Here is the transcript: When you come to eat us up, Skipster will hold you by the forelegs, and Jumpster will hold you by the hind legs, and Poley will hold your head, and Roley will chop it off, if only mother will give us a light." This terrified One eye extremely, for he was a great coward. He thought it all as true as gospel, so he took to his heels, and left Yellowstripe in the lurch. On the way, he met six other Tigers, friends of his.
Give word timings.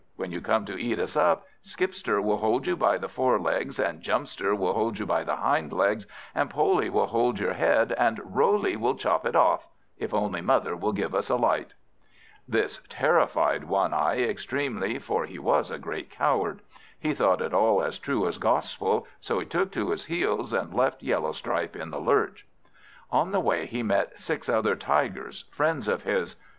When 0.15 0.31
you 0.31 0.41
come 0.41 0.65
to 0.65 0.81
eat 0.81 0.97
us 0.97 1.15
up, 1.15 1.45
Skipster 1.61 2.19
will 2.23 2.37
hold 2.37 2.65
you 2.65 2.75
by 2.75 2.97
the 2.97 3.07
forelegs, 3.07 3.79
and 3.79 4.01
Jumpster 4.01 4.57
will 4.57 4.73
hold 4.73 4.97
you 4.97 5.05
by 5.05 5.23
the 5.23 5.35
hind 5.35 5.71
legs, 5.71 6.07
and 6.33 6.49
Poley 6.49 6.89
will 6.89 7.05
hold 7.05 7.39
your 7.39 7.53
head, 7.53 7.91
and 7.95 8.19
Roley 8.23 8.75
will 8.75 8.95
chop 8.95 9.27
it 9.27 9.35
off, 9.35 9.67
if 9.99 10.11
only 10.11 10.41
mother 10.41 10.75
will 10.75 10.91
give 10.91 11.13
us 11.13 11.29
a 11.29 11.35
light." 11.35 11.75
This 12.47 12.79
terrified 12.89 13.65
One 13.65 13.93
eye 13.93 14.21
extremely, 14.23 14.97
for 14.97 15.27
he 15.27 15.37
was 15.37 15.69
a 15.69 15.77
great 15.77 16.09
coward. 16.09 16.63
He 16.99 17.13
thought 17.13 17.39
it 17.43 17.53
all 17.53 17.83
as 17.83 17.99
true 17.99 18.25
as 18.27 18.39
gospel, 18.39 19.05
so 19.19 19.37
he 19.37 19.45
took 19.45 19.69
to 19.73 19.91
his 19.91 20.05
heels, 20.05 20.51
and 20.51 20.73
left 20.73 21.03
Yellowstripe 21.03 21.75
in 21.75 21.91
the 21.91 22.01
lurch. 22.01 22.47
On 23.11 23.29
the 23.29 23.39
way, 23.39 23.67
he 23.67 23.83
met 23.83 24.19
six 24.19 24.49
other 24.49 24.75
Tigers, 24.75 25.45
friends 25.51 25.87
of 25.87 26.01
his. 26.05 26.37